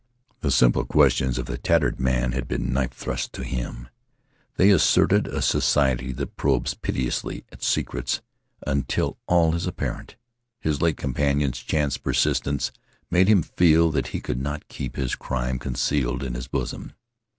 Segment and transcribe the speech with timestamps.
[0.39, 3.87] The simple questions of the tattered man had been knife thrusts to him.
[4.55, 8.19] They asserted a society that probes pitilessly at secrets
[8.65, 10.15] until all is apparent.
[10.59, 12.71] His late companion's chance persistency
[13.11, 16.93] made him feel that he could not keep his crime concealed in his bosom.